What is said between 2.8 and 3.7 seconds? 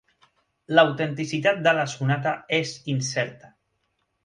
incerta.